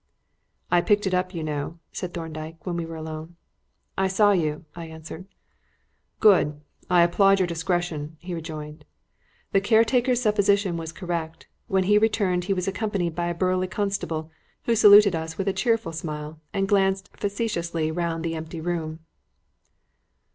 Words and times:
"I 0.71 0.81
picked 0.81 1.05
it 1.05 1.13
up, 1.13 1.31
you 1.31 1.43
know," 1.43 1.77
said 1.91 2.11
Thorndyke, 2.11 2.65
when 2.65 2.75
we 2.75 2.87
were 2.87 2.95
alone. 2.95 3.35
"I 3.99 4.07
saw 4.07 4.31
you," 4.31 4.65
I 4.75 4.85
answered. 4.87 5.27
"Good; 6.19 6.59
I 6.89 7.03
applaud 7.03 7.39
your 7.39 7.45
discretion," 7.45 8.17
he 8.19 8.33
rejoined. 8.33 8.83
The 9.51 9.61
caretaker's 9.61 10.19
supposition 10.19 10.75
was 10.75 10.91
correct. 10.91 11.45
When 11.67 11.83
he 11.83 11.99
returned, 11.99 12.45
he 12.45 12.53
was 12.53 12.67
accompanied 12.67 13.13
by 13.13 13.27
a 13.27 13.35
burly 13.35 13.67
constable, 13.67 14.31
who 14.63 14.75
saluted 14.75 15.13
us 15.13 15.37
with 15.37 15.47
a 15.47 15.53
cheerful 15.53 15.91
smile 15.91 16.39
and 16.51 16.67
glanced 16.67 17.11
facetiously 17.15 17.91
round 17.91 18.23
the 18.23 18.33
empty 18.33 18.59
room. 18.59 19.01